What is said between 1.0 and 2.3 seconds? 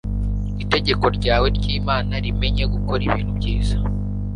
ryawe ryimana